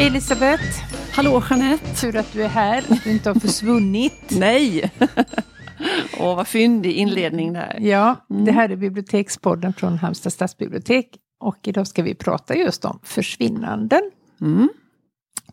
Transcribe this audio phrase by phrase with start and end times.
[0.00, 0.82] Hej Elisabeth!
[1.12, 2.00] Hallå Jeanette!
[2.00, 4.22] Tur att du är här, att du inte har försvunnit.
[4.30, 4.92] Nej!
[6.18, 7.78] Åh, vad fyndig inledning där.
[7.80, 8.44] Ja, mm.
[8.44, 11.16] det här är Bibliotekspodden från Halmstad stadsbibliotek.
[11.40, 14.10] Och idag ska vi prata just om försvinnanden.
[14.40, 14.68] Mm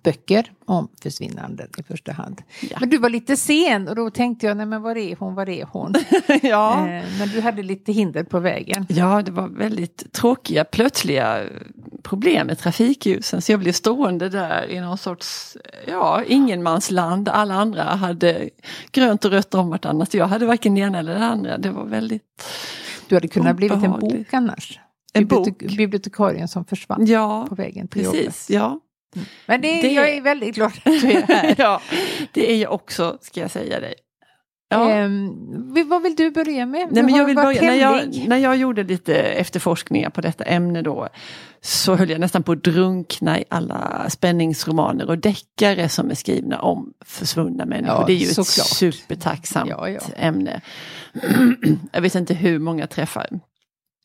[0.03, 2.41] böcker om försvinnanden i första hand.
[2.61, 2.77] Ja.
[2.79, 5.49] Men du var lite sen och då tänkte jag, nej men var är hon, var
[5.49, 5.93] är hon?
[6.41, 6.87] ja.
[6.87, 8.85] Eh, men du hade lite hinder på vägen.
[8.89, 11.43] Ja, det var väldigt tråkiga, plötsliga
[12.03, 13.41] problem med trafikljusen.
[13.41, 15.57] Så jag blev stående där i någon sorts,
[15.87, 17.29] ja, ingenmansland.
[17.29, 18.49] Alla andra hade
[18.91, 20.13] grönt och rött om vartannat.
[20.13, 21.57] Jag hade varken det ena eller det andra.
[21.57, 22.43] Det var väldigt
[23.07, 24.79] Du hade kunnat blivit en bok annars.
[25.13, 25.63] En bok?
[25.77, 28.49] Bibliotekarien som försvann ja, på vägen till precis, jobbet.
[28.49, 28.79] Ja,
[29.45, 31.55] men det, det, jag är väldigt glad att du är här.
[31.57, 31.81] ja,
[32.31, 33.93] det är jag också ska jag säga dig.
[34.69, 35.05] Ja.
[35.05, 36.87] Um, vad vill du börja med?
[36.91, 40.81] Nej, men jag vill börja, när, jag, när jag gjorde lite efterforskningar på detta ämne
[40.81, 41.09] då
[41.61, 46.59] så höll jag nästan på att drunkna i alla spänningsromaner och deckare som är skrivna
[46.59, 47.99] om försvunna människor.
[47.99, 48.47] Ja, det är ju ett klart.
[48.47, 49.99] supertacksamt ja, ja.
[50.15, 50.61] ämne.
[51.91, 53.39] jag vet inte hur många träffar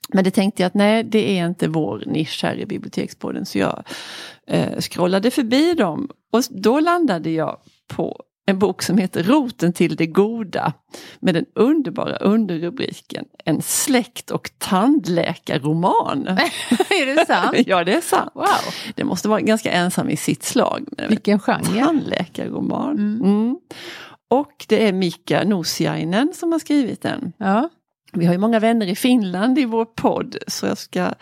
[0.08, 3.47] men det tänkte jag att nej, det är inte vår nisch här i Bibliotekspodden.
[3.47, 3.84] Så jag
[4.47, 9.97] eh, scrollade förbi dem och då landade jag på en bok som heter Roten till
[9.97, 10.72] det goda
[11.20, 16.27] med den underbara underrubriken En släkt och tandläkarroman.
[16.91, 17.56] är det sant?
[17.66, 18.31] ja, det är sant.
[18.34, 18.47] Wow.
[18.94, 20.89] Det måste vara ganska ensam i sitt slag.
[21.09, 21.84] Vilken genre?
[21.84, 22.98] Tandläkarroman.
[22.98, 23.20] Mm.
[23.20, 23.56] Mm.
[24.31, 27.33] Och det är Mika Nosiainen som har skrivit den.
[27.37, 27.69] Ja.
[28.12, 31.14] Vi har ju många vänner i Finland i vår podd så jag ska,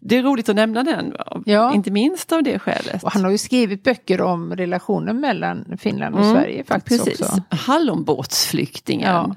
[0.00, 1.74] det är roligt att nämna den, ja.
[1.74, 3.02] inte minst av det skälet.
[3.02, 7.20] Och han har ju skrivit böcker om relationen mellan Finland och mm, Sverige faktiskt precis.
[7.20, 7.42] också.
[7.50, 9.08] Hallonbåtsflyktingen.
[9.08, 9.34] Ja.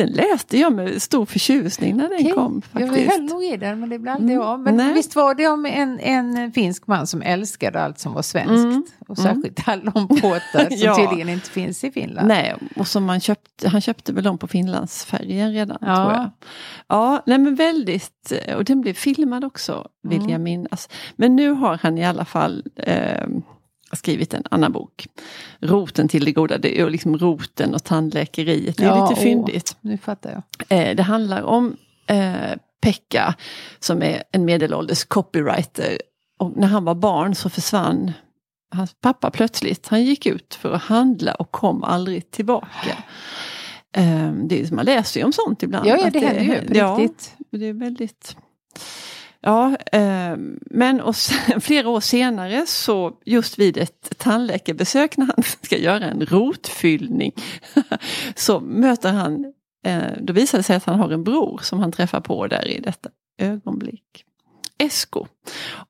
[0.00, 2.32] Den läste jag med stor förtjusning när den okay.
[2.32, 2.62] kom.
[2.62, 2.96] Faktiskt.
[2.96, 4.48] Jag höll nog i den men det blev aldrig mm.
[4.48, 4.60] av.
[4.60, 4.92] Men Nej.
[4.92, 8.64] visst var det om en, en finsk man som älskade allt som var svenskt.
[8.64, 8.84] Mm.
[9.08, 9.34] Och mm.
[9.34, 10.96] särskilt hallonbåtar som ja.
[10.96, 12.28] tydligen inte finns i Finland.
[12.28, 15.78] Nej, och som man köpte, han köpte väl dem på Finlandsfärjan redan.
[15.80, 15.96] Ja.
[15.96, 16.30] tror jag.
[16.88, 20.30] Ja, nej men väldigt, och den blev filmad också vill mm.
[20.30, 20.88] jag minnas.
[21.16, 23.26] Men nu har han i alla fall eh,
[23.96, 25.06] skrivit en annan bok.
[25.60, 28.76] Roten till det goda, det är liksom roten och tandläkeriet.
[28.76, 29.76] Det är ja, lite fyndigt.
[29.80, 30.78] nu fattar jag.
[30.78, 33.34] Eh, det handlar om eh, Pekka
[33.78, 35.98] som är en medelålders copywriter.
[36.38, 38.12] Och när han var barn så försvann
[38.70, 39.88] hans pappa plötsligt.
[39.88, 43.04] Han gick ut för att handla och kom aldrig tillbaka.
[43.96, 45.86] Eh, det är, man läser ju om sånt ibland.
[45.86, 47.34] Ja, ja det händer ju på ja, riktigt.
[47.50, 48.36] Det är väldigt
[49.42, 55.42] Ja, eh, men och sen, flera år senare så just vid ett tandläkarbesök när han
[55.62, 57.32] ska göra en rotfyllning
[58.34, 59.52] så möter han,
[59.86, 62.68] eh, då visar det sig att han har en bror som han träffar på där
[62.68, 63.08] i detta
[63.38, 64.24] ögonblick.
[64.78, 65.26] Esko.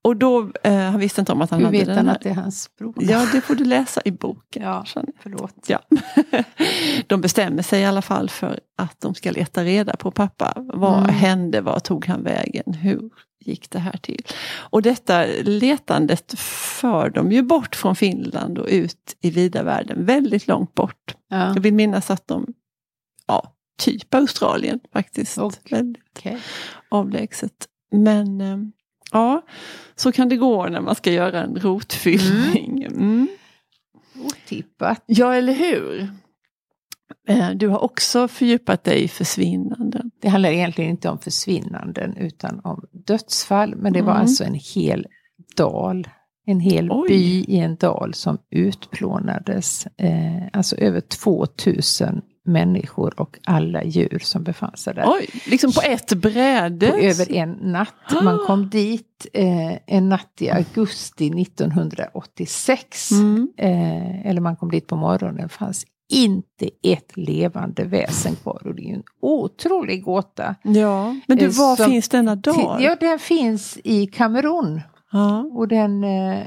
[0.02, 2.14] Och då, eh, han visste inte om att han Hur hade vet den han här.
[2.14, 2.94] att det är hans bror?
[2.98, 4.62] Ja, det får du läsa i boken.
[4.62, 4.84] Ja,
[5.20, 5.54] förlåt.
[5.66, 5.80] Ja.
[7.06, 10.52] De bestämmer sig i alla fall för att de ska leta reda på pappa.
[10.56, 11.14] Vad mm.
[11.14, 11.60] hände?
[11.60, 12.74] Vad tog han vägen?
[12.74, 13.10] Hur
[13.40, 14.22] gick det här till?
[14.52, 20.48] Och detta letandet för dem ju bort från Finland och ut i vida världen, väldigt
[20.48, 21.14] långt bort.
[21.28, 21.54] Ja.
[21.54, 22.46] Jag vill minnas att de,
[23.26, 25.38] ja, typ Australien faktiskt.
[25.38, 25.78] Okay.
[25.78, 26.36] Väldigt okay.
[26.88, 27.68] avlägset.
[27.92, 28.58] Men eh,
[29.12, 29.42] ja,
[29.96, 32.82] så kan det gå när man ska göra en rotfyllning.
[32.82, 32.98] Mm.
[32.98, 33.28] Mm.
[34.24, 35.02] Otippat.
[35.06, 36.08] Ja, eller hur?
[37.30, 40.10] Eh, du har också fördjupat dig i försvinnanden.
[40.20, 43.74] Det handlar egentligen inte om försvinnanden utan om dödsfall.
[43.76, 44.20] Men det var mm.
[44.20, 45.06] alltså en hel
[45.56, 46.08] dal,
[46.46, 47.08] en hel Oj.
[47.08, 49.86] by i en dal som utplånades.
[49.86, 55.04] Eh, alltså över 2000 människor och alla djur som befann sig där.
[55.06, 56.90] Oj, liksom på ett bräde?
[56.90, 58.22] På över en natt.
[58.22, 63.10] Man kom dit eh, en natt i augusti 1986.
[63.10, 63.48] Mm.
[63.56, 65.36] Eh, eller man kom dit på morgonen.
[65.36, 68.62] Det fanns inte ett levande väsen kvar.
[68.66, 70.54] Och det är ju en otrolig gåta.
[70.62, 72.82] Ja, men du, var som, finns denna dal?
[72.82, 74.80] Ja, den finns i Kamerun.
[75.12, 75.50] Ja.
[75.52, 76.38] Och den, eh,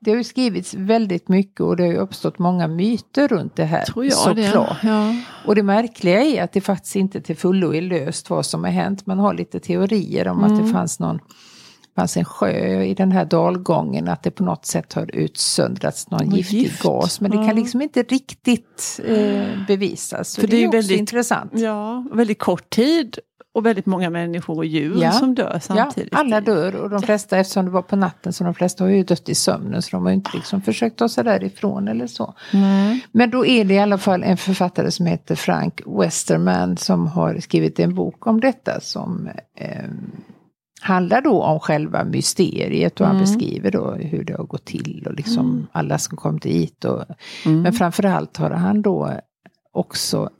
[0.00, 3.64] det har ju skrivits väldigt mycket och det har ju uppstått många myter runt det
[3.64, 3.84] här.
[3.84, 4.82] Tror jag såklart.
[4.82, 4.88] Det.
[4.88, 5.14] Ja.
[5.46, 8.70] Och det märkliga är att det faktiskt inte till fullo är löst vad som har
[8.70, 9.06] hänt.
[9.06, 10.50] Man har lite teorier om mm.
[10.50, 10.72] att det mm.
[10.72, 11.18] fanns någon
[11.96, 16.30] fanns en sjö i den här dalgången, att det på något sätt har utsöndrats någon
[16.30, 16.82] giftig gift.
[16.82, 17.20] gas.
[17.20, 20.36] Men det kan liksom inte riktigt eh, bevisas.
[20.36, 21.52] För det, det är, är väldigt intressant.
[21.54, 23.18] Ja, väldigt kort tid
[23.54, 25.12] och väldigt många människor och djur ja.
[25.12, 26.12] som dör samtidigt.
[26.12, 28.90] Ja, alla dör och de flesta, eftersom det var på natten, så de flesta har
[28.90, 29.82] ju dött i sömnen.
[29.82, 32.34] Så de har inte liksom försökt ta sig därifrån eller så.
[32.52, 33.00] Mm.
[33.12, 37.40] Men då är det i alla fall en författare som heter Frank Westerman som har
[37.40, 39.84] skrivit en bok om detta som eh,
[40.82, 43.24] handlar då om själva mysteriet och han mm.
[43.24, 45.66] beskriver då hur det har gått till och liksom mm.
[45.72, 46.84] alla som kom dit.
[46.84, 47.04] Och,
[47.46, 47.62] mm.
[47.62, 49.10] Men framförallt har han då
[49.72, 50.30] också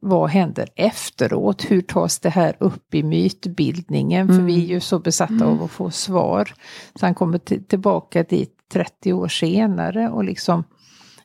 [0.00, 1.70] vad händer efteråt?
[1.70, 4.28] Hur tas det här upp i mytbildningen?
[4.28, 6.54] För vi är ju så besatta av att få svar.
[6.94, 10.64] Så han kommer tillbaka dit 30 år senare och liksom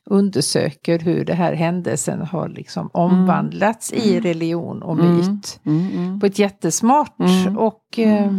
[0.05, 4.05] undersöker hur det här händelsen har liksom omvandlats mm.
[4.05, 5.59] i religion och myt.
[5.65, 5.87] Mm.
[5.91, 6.19] Mm.
[6.19, 7.15] På ett jättesmart
[7.57, 8.31] och Eh,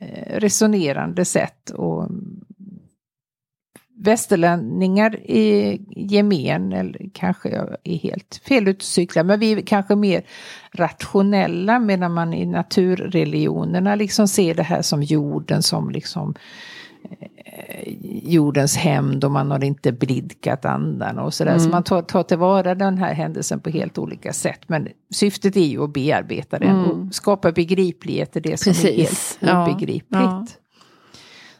[0.00, 1.70] Eh, resonerande sätt.
[1.70, 2.08] Och
[3.96, 9.96] västerlänningar i gemen, eller kanske jag är helt fel ute cyklar, men vi är kanske
[9.96, 10.22] mer
[10.72, 16.40] rationella medan man i naturreligionerna liksom ser det här som jorden som liksom Eh,
[18.22, 21.52] jordens hämnd och man har inte blidkat andarna och sådär.
[21.52, 21.64] Mm.
[21.64, 24.60] Så man tar, tar tillvara den här händelsen på helt olika sätt.
[24.66, 26.90] Men syftet är ju att bearbeta den mm.
[26.90, 28.84] och skapa begriplighet i det som Precis.
[28.84, 29.64] är helt ja.
[29.64, 30.04] obegripligt.
[30.10, 30.46] Ja.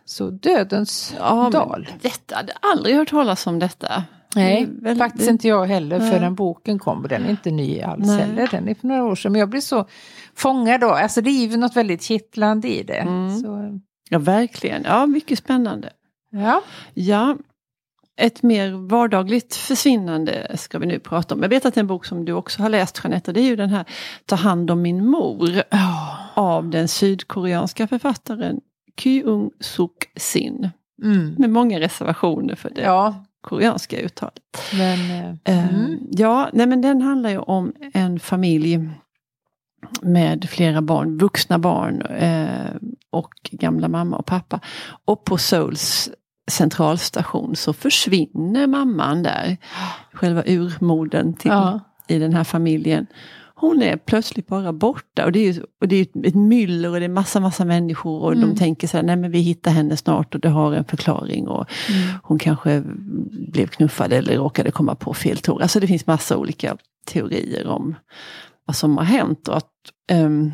[0.05, 1.89] Så dödens ja, dal.
[2.03, 4.05] Detta hade aldrig hört talas om detta.
[4.35, 7.07] Nej, väl, faktiskt inte jag heller för den boken kom.
[7.09, 8.19] Den är inte ny alls Nej.
[8.19, 8.49] heller.
[8.51, 9.33] Den är för några år sedan.
[9.33, 9.89] Men jag blir så
[10.35, 10.91] fångad då.
[10.91, 12.95] Alltså det är ju något väldigt kittlande i det.
[12.95, 13.39] Mm.
[13.39, 13.81] Så,
[14.13, 14.83] Ja, verkligen.
[14.85, 15.91] Ja, mycket spännande.
[16.31, 16.63] Ja.
[16.95, 17.37] Ja,
[18.17, 21.43] ett mer vardagligt försvinnande ska vi nu prata om.
[21.43, 23.71] Jag vet att en bok som du också har läst Jeanette, det är ju den
[23.71, 23.85] här
[24.27, 25.63] Ta hand om min mor.
[25.71, 26.39] Oh.
[26.39, 28.61] Av den sydkoreanska författaren
[29.01, 30.71] Kyung Suk Sin.
[31.03, 31.35] Mm.
[31.39, 33.25] Med många reservationer för det ja.
[33.41, 34.43] koreanska uttalet.
[34.73, 35.99] Men, uh, mm.
[36.11, 38.89] Ja, nej men den handlar ju om en familj
[40.03, 42.75] med flera barn, vuxna barn eh,
[43.11, 44.61] och gamla mamma och pappa.
[45.05, 46.11] Och på Souls
[46.51, 49.57] centralstation så försvinner mamman där.
[50.13, 51.81] Själva urmoden till, ja.
[52.09, 53.07] i den här familjen.
[53.55, 57.05] Hon är plötsligt bara borta och det är, och det är ett myller och det
[57.05, 58.49] är massa massa människor och mm.
[58.49, 61.49] de tänker så här, nej men vi hittar henne snart och det har en förklaring
[61.49, 62.09] och mm.
[62.23, 62.83] hon kanske
[63.53, 65.63] blev knuffad eller råkade komma på fel tåg.
[65.63, 66.77] Alltså det finns massa olika
[67.07, 67.95] teorier om
[68.65, 69.73] vad som har hänt och att
[70.13, 70.53] um,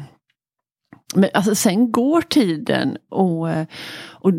[1.15, 3.67] men alltså sen går tiden och, eh,
[4.11, 4.33] och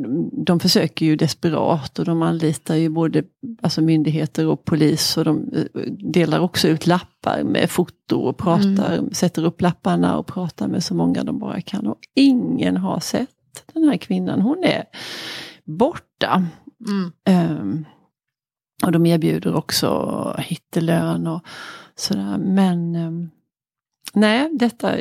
[0.46, 3.24] de försöker ju desperat och de anlitar ju både
[3.62, 5.82] alltså myndigheter och polis och de eh,
[6.14, 9.14] delar också ut lappar med foto och pratar, mm.
[9.14, 11.88] sätter upp lapparna och pratar med så många de bara kan.
[11.88, 13.30] Och ingen har sett
[13.74, 14.84] den här kvinnan, hon är
[15.66, 16.46] borta.
[16.88, 17.12] Mm.
[17.60, 17.86] Um,
[18.86, 21.42] och de erbjuder också hittelön och
[21.96, 23.30] sådär men um,
[24.18, 24.96] Nej, detta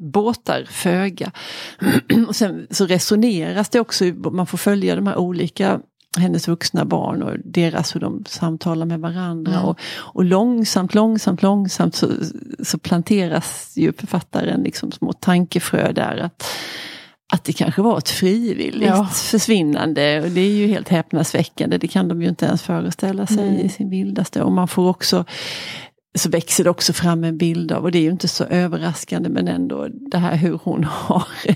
[0.00, 1.32] båtar föga.
[2.28, 5.80] och sen så resoneras det också, man får följa de här olika
[6.16, 9.52] hennes vuxna barn och deras hur de samtalar med varandra.
[9.52, 9.64] Mm.
[9.64, 12.10] Och, och långsamt, långsamt, långsamt så,
[12.62, 16.16] så planteras ju författaren liksom små tankefrö där.
[16.16, 16.44] Att,
[17.32, 19.06] att det kanske var ett frivilligt ja.
[19.06, 20.22] försvinnande.
[20.22, 21.78] Och det är ju helt häpnadsväckande.
[21.78, 23.66] Det kan de ju inte ens föreställa sig mm.
[23.66, 24.42] i sin vildaste.
[24.42, 25.24] Och man får också
[26.14, 29.28] så växer det också fram en bild av, och det är ju inte så överraskande
[29.28, 31.24] men ändå det här hur hon har,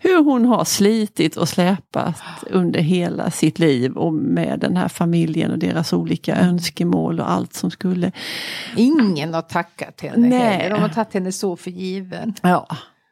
[0.00, 5.50] hur hon har slitit och släpat under hela sitt liv och med den här familjen
[5.50, 8.12] och deras olika önskemål och allt som skulle.
[8.76, 10.38] Ingen har tackat henne Nej.
[10.38, 12.34] heller, de har tagit henne så för given.
[12.42, 12.66] Ja.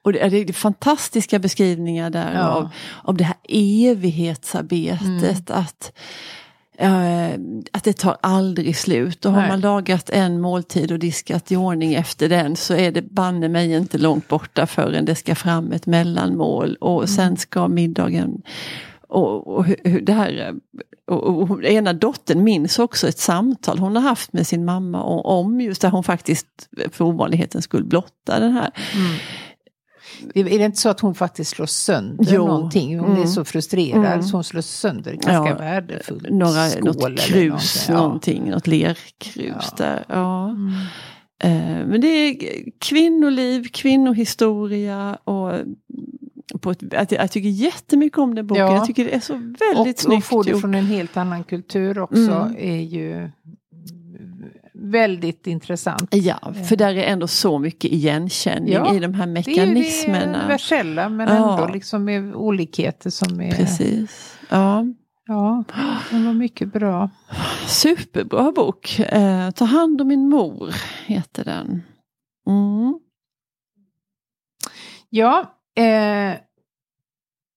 [0.05, 2.49] Och det är fantastiska beskrivningar där ja.
[2.49, 2.69] av,
[3.03, 5.51] av det här evighetsarbetet.
[5.51, 5.61] Mm.
[5.61, 5.93] att
[6.83, 7.35] Uh,
[7.73, 9.25] att det tar aldrig slut.
[9.25, 13.03] Och har man lagat en måltid och diskat i ordning efter den så är det
[13.03, 17.09] banne mig inte långt borta förrän det ska fram ett mellanmål och mm.
[17.09, 18.43] sen ska middagen
[19.09, 20.55] och, och, hur det här,
[21.07, 25.61] och, och, ena dottern minns också ett samtal hon har haft med sin mamma om
[25.61, 29.17] just där hon faktiskt för ovanlighetens skull blotta den här mm
[30.35, 32.47] är det inte så att hon faktiskt slår sönder jo.
[32.47, 32.99] någonting?
[32.99, 33.23] Hon mm.
[33.23, 34.23] är så frustrerad mm.
[34.23, 38.39] så hon slår sönder ganska ja, värdefullt några, skål något krus, eller någonting.
[38.39, 39.77] någonting, något lerkrus ja.
[39.77, 40.05] där.
[40.09, 40.49] Ja.
[40.49, 40.71] Mm.
[41.45, 42.37] Uh, men det är
[42.79, 45.53] kvinnoliv, kvinnohistoria och
[46.61, 48.65] på ett, jag tycker jättemycket om den boken.
[48.65, 48.75] Ja.
[48.75, 51.45] Jag tycker det är så väldigt och, snyggt Och få det från en helt annan
[51.45, 52.57] kultur också mm.
[52.59, 53.31] är ju
[54.85, 56.15] väldigt intressant.
[56.15, 60.27] Ja, för där är ändå så mycket igenkänning ja, i de här mekanismerna.
[60.27, 61.61] Det är universella men ja.
[61.61, 63.51] ändå liksom med olikheter som är...
[63.51, 64.39] Precis.
[64.49, 64.85] Ja.
[65.27, 65.65] Ja,
[66.11, 67.11] den var mycket bra.
[67.67, 68.99] Superbra bok.
[68.99, 70.75] Eh, Ta hand om min mor
[71.07, 71.83] heter den.
[72.47, 72.99] Mm.
[75.11, 76.39] Ja, eh,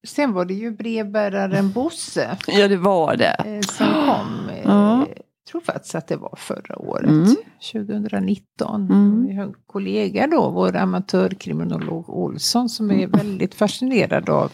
[0.08, 2.38] sen var det ju brevbäraren Bosse.
[2.48, 3.36] Ja, det var det.
[3.46, 4.50] Eh, som kom.
[4.50, 5.06] Eh, ja
[5.52, 7.36] tror faktiskt att det var förra året, mm.
[7.72, 8.82] 2019.
[8.82, 9.28] Mm.
[9.28, 13.12] Vi har en kollega då, vår amatörkriminolog Olsson, som är mm.
[13.12, 14.52] väldigt fascinerad av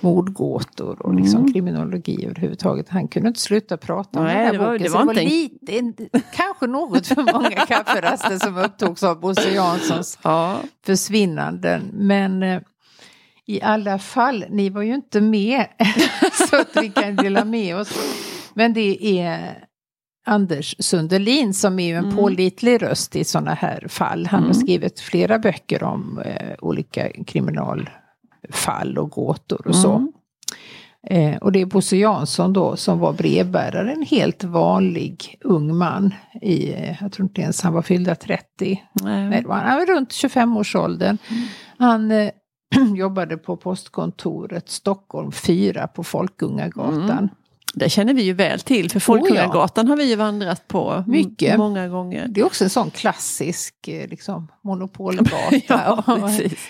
[0.00, 1.52] mordgåtor och liksom mm.
[1.52, 2.88] kriminologi överhuvudtaget.
[2.88, 4.82] Han kunde inte sluta prata om Nej, den här det var, boken.
[4.82, 10.18] Det var, det var lite, kanske något för många kafferaster som upptogs av Bosse Janssons
[10.22, 10.60] ja.
[10.86, 11.90] försvinnanden.
[11.92, 12.60] Men eh,
[13.46, 15.66] i alla fall, ni var ju inte med
[16.48, 17.98] så att vi kan dela med oss.
[18.54, 19.64] Men det är
[20.24, 22.16] Anders Sundelin som är ju en mm.
[22.16, 24.26] pålitlig röst i sådana här fall.
[24.26, 24.46] Han mm.
[24.46, 29.82] har skrivit flera böcker om eh, olika kriminalfall och gåtor och mm.
[29.82, 30.12] så.
[31.06, 36.14] Eh, och det är Bosse Jansson då som var brevbärare, en helt vanlig ung man.
[36.42, 38.82] I, eh, jag tror inte ens han var fyllda 30.
[38.92, 39.44] Nej.
[39.44, 41.18] var, han var runt 25-årsåldern.
[41.28, 41.42] Mm.
[41.78, 42.30] Han eh,
[42.96, 47.28] jobbade på postkontoret Stockholm 4 på Folkungagatan.
[47.74, 49.92] Det känner vi ju väl till för Folkungagatan oh ja.
[49.92, 51.58] har vi ju vandrat på Mycket.
[51.58, 52.26] många gånger.
[52.28, 55.60] Det är också en sån klassisk eh, liksom, monopolgata.
[55.68, 56.68] ja, precis.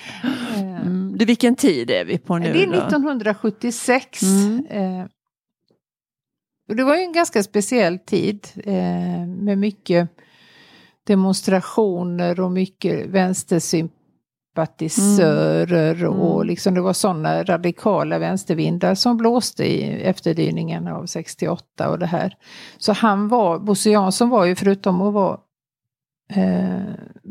[0.56, 1.18] Mm.
[1.18, 2.52] Du, vilken tid är vi på nu?
[2.52, 4.22] Det är 1976.
[4.22, 4.66] Mm.
[4.70, 5.06] Eh,
[6.76, 10.08] det var ju en ganska speciell tid eh, med mycket
[11.04, 14.01] demonstrationer och mycket vänstersympati
[14.52, 16.20] sympatisörer mm.
[16.20, 22.06] och liksom det var sådana radikala vänstervindar som blåste i efterdyningarna av 68 och det
[22.06, 22.34] här.
[22.78, 25.38] Så han var, Bosse Jansson var ju förutom att vara
[26.34, 26.82] eh,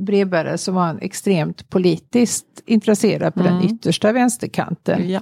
[0.05, 3.53] brevbärare så var han extremt politiskt intresserad på mm.
[3.53, 5.09] den yttersta vänsterkanten.
[5.09, 5.21] Ja.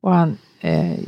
[0.00, 0.98] Och han eh,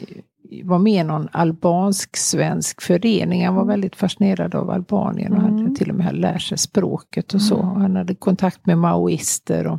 [0.65, 3.47] var med i någon albansk-svensk förening.
[3.47, 3.73] Han var mm.
[3.73, 5.59] väldigt fascinerad av Albanien och mm.
[5.59, 7.63] hade till och med lärt sig språket och så.
[7.63, 7.81] Mm.
[7.81, 9.67] han hade kontakt med maoister.
[9.67, 9.79] Och,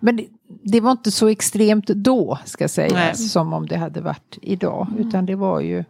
[0.00, 0.26] men det,
[0.64, 4.86] det, var inte så extremt då, ska sägas, som om det hade varit idag.
[4.90, 5.08] Mm.
[5.08, 5.84] Utan det var ju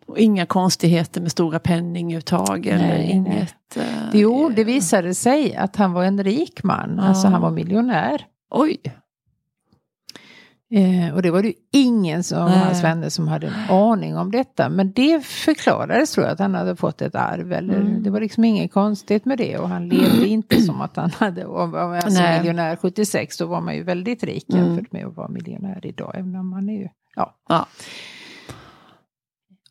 [0.06, 3.54] Och inga konstigheter med stora penninguttag eller nej, inget?
[3.76, 3.86] Nej.
[3.86, 6.98] Uh, jo, det visade sig att han var en rik man.
[6.98, 7.08] Uh.
[7.08, 8.26] Alltså han var miljonär.
[8.50, 8.80] Oj!
[10.70, 14.68] Eh, och det var det ingen av hans vänner som hade en aning om detta.
[14.68, 17.52] Men det förklarades tror jag att han hade fått ett arv.
[17.52, 18.02] Eller, mm.
[18.02, 21.44] Det var liksom inget konstigt med det och han levde inte som att han hade,
[21.44, 24.64] och var alltså miljonär 76 då var man ju väldigt rik mm.
[24.64, 26.12] jämfört med att vara miljonär idag.
[26.14, 27.34] Även om man är ju, ja.
[27.48, 27.66] ja.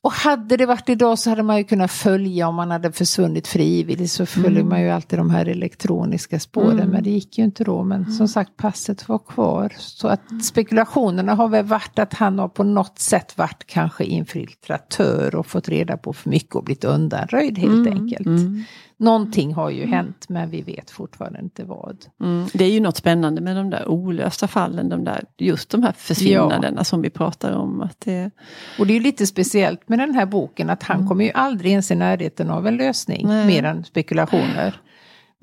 [0.03, 3.47] Och hade det varit idag så hade man ju kunnat följa om man hade försvunnit
[3.47, 4.69] frivilligt så följer mm.
[4.69, 6.79] man ju alltid de här elektroniska spåren.
[6.79, 6.89] Mm.
[6.89, 7.83] Men det gick ju inte då.
[7.83, 8.11] Men mm.
[8.11, 9.73] som sagt passet var kvar.
[9.77, 15.35] Så att spekulationerna har väl varit att han har på något sätt varit kanske infiltratör
[15.35, 17.93] och fått reda på för mycket och blivit undanröjd helt mm.
[17.93, 18.65] enkelt.
[19.03, 22.05] Någonting har ju hänt men vi vet fortfarande inte vad.
[22.21, 22.47] Mm.
[22.53, 25.91] Det är ju något spännande med de där olösta fallen, de där, just de här
[25.91, 26.83] försvinnandena ja.
[26.83, 27.81] som vi pratar om.
[27.81, 28.31] Att det...
[28.79, 31.07] Och det är ju lite speciellt med den här boken att han mm.
[31.07, 33.47] kommer ju aldrig ens i närheten av en lösning, Nej.
[33.47, 34.75] mer än spekulationer.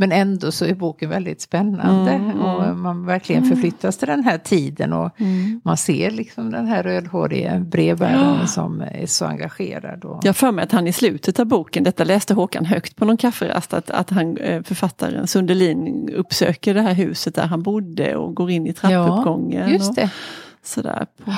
[0.01, 3.57] Men ändå så är boken väldigt spännande mm, och man verkligen mm.
[3.57, 5.61] förflyttas till den här tiden och mm.
[5.65, 8.47] man ser liksom den här rödhåriga brevbäraren ja.
[8.47, 10.05] som är så engagerad.
[10.05, 10.21] Och...
[10.25, 13.17] Jag för mig att han i slutet av boken, detta läste Håkan högt på någon
[13.17, 18.35] kafferast, att, att han, eh, författaren Sundelin uppsöker det här huset där han bodde och
[18.35, 19.69] går in i trappuppgången.
[19.69, 20.05] Ja, just det.
[20.05, 21.07] Och sådär.
[21.25, 21.33] På,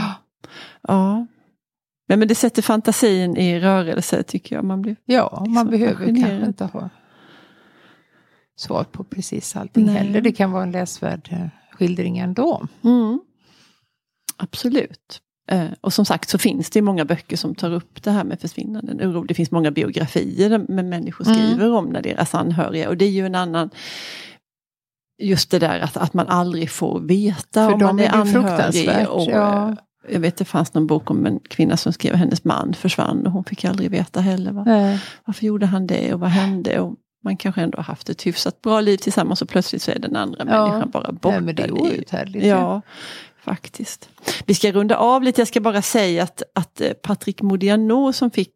[0.88, 1.26] ja.
[2.08, 4.64] Men, men det sätter fantasin i rörelse tycker jag.
[4.64, 6.90] Man blir ja, man behöver kanske inte ha
[8.62, 9.94] svar på precis allting Nej.
[9.94, 10.20] heller.
[10.20, 12.66] Det kan vara en läsvärd eh, skildring ändå.
[12.84, 13.20] Mm.
[14.36, 15.20] Absolut.
[15.48, 18.40] Eh, och som sagt så finns det många böcker som tar upp det här med
[18.40, 19.26] försvinnanden.
[19.28, 21.36] Det finns många biografier med människor mm.
[21.36, 21.76] skriver mm.
[21.76, 23.70] om när deras anhöriga och det är ju en annan
[25.22, 29.08] Just det där att, att man aldrig får veta För om man är, är anhörig.
[29.08, 29.68] Och, ja.
[29.68, 29.74] Eh,
[30.08, 33.26] jag vet det fanns någon bok om en kvinna som skrev att hennes man försvann
[33.26, 34.52] och hon fick aldrig veta heller.
[34.52, 34.64] Va?
[35.24, 36.80] Varför gjorde han det och vad hände?
[36.80, 39.98] Och man kanske ändå har haft ett hyfsat bra liv tillsammans och plötsligt så är
[39.98, 40.66] den andra ja.
[40.66, 41.40] människan bara borta.
[41.40, 42.46] Nej, det är outhärdligt.
[42.46, 42.82] Ja,
[43.44, 44.08] faktiskt.
[44.46, 48.30] Vi ska runda av lite, jag ska bara säga att, att eh, Patrick Modiano som
[48.30, 48.54] fick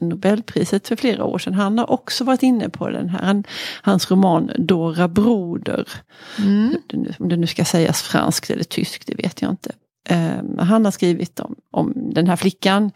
[0.00, 1.54] Nobelpriset för flera år sedan.
[1.54, 3.44] Han har också varit inne på den här, han,
[3.82, 5.88] hans roman Dora Broder.
[6.38, 6.76] Mm.
[7.18, 9.72] Om det nu ska sägas franskt eller tyskt, det vet jag inte.
[10.10, 12.90] Um, han har skrivit om, om den här flickan.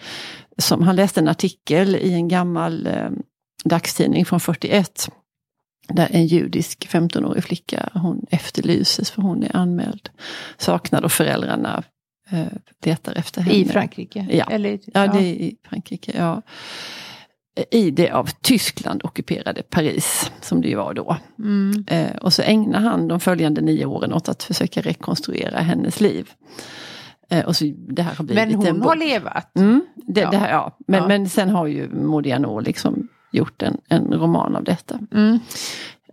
[0.59, 3.23] Som, han läste en artikel i en gammal um,
[3.65, 5.09] dagstidning från 41.
[5.89, 10.11] Där en judisk 15-årig flicka, hon efterlyses för hon är anmäld
[10.59, 11.83] saknad och föräldrarna
[12.31, 12.47] eh,
[12.85, 13.57] letar efter henne.
[13.57, 14.27] I Frankrike?
[14.31, 14.79] Ja, Eller, ja.
[14.95, 16.13] ja det är i Frankrike.
[16.17, 16.43] Ja.
[17.71, 21.17] I det av Tyskland ockuperade Paris, som det ju var då.
[21.39, 21.85] Mm.
[21.87, 26.31] Eh, och så ägnar han de följande nio åren åt att försöka rekonstruera hennes liv.
[27.31, 29.57] Eh, och så, det här har blivit men hon har levat?
[29.57, 30.31] Mm, det, ja.
[30.31, 30.77] Det här, ja.
[30.87, 31.09] Men, ja.
[31.09, 34.99] men sen har ju Modiano liksom gjort en, en roman av detta.
[35.13, 35.39] Mm.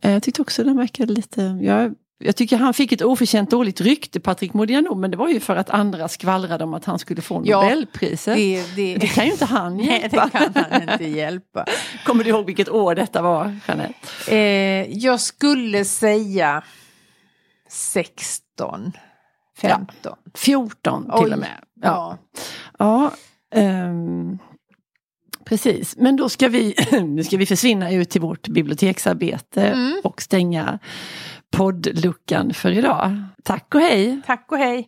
[0.02, 3.82] Eh, jag tyckte också den verkade lite, jag jag tycker han fick ett oförtjänt dåligt
[3.82, 7.22] rykte, Patrik Modiano, men det var ju för att andra skvallrade om att han skulle
[7.22, 8.40] få Nobelpriset.
[8.40, 8.98] Ja, det, det...
[8.98, 10.30] det kan ju inte han hjälpa.
[10.34, 11.66] Nej, det kan han inte hjälpa.
[12.06, 13.96] Kommer du ihåg vilket år detta var, Jeanette?
[14.28, 16.64] Eh, jag skulle säga
[17.70, 18.92] 16,
[19.58, 19.88] 15.
[20.04, 21.64] Ja, 14 till Oj, och med.
[21.82, 22.18] Ja.
[22.80, 23.12] ja.
[23.56, 24.40] Um,
[25.50, 30.02] precis, men då ska vi, nu ska vi försvinna ut till vårt biblioteksarbete mm.
[30.04, 30.80] och stänga
[31.52, 33.24] poddluckan för idag.
[33.44, 34.22] Tack och hej!
[34.26, 34.86] Tack och hej!